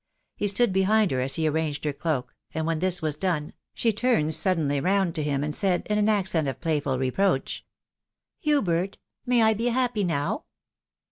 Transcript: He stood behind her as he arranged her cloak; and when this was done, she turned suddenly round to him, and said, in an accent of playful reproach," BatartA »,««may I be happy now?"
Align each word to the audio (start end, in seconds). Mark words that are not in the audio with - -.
He 0.35 0.47
stood 0.47 0.73
behind 0.73 1.11
her 1.11 1.21
as 1.21 1.35
he 1.35 1.47
arranged 1.47 1.83
her 1.85 1.93
cloak; 1.93 2.33
and 2.55 2.65
when 2.65 2.79
this 2.79 3.03
was 3.03 3.13
done, 3.13 3.53
she 3.75 3.93
turned 3.93 4.33
suddenly 4.33 4.79
round 4.79 5.13
to 5.13 5.21
him, 5.23 5.43
and 5.43 5.53
said, 5.53 5.85
in 5.91 5.99
an 5.99 6.09
accent 6.09 6.47
of 6.47 6.59
playful 6.59 6.97
reproach," 6.97 7.63
BatartA 8.43 8.95
»,««may 9.27 9.43
I 9.43 9.53
be 9.53 9.67
happy 9.67 10.03
now?" 10.03 10.45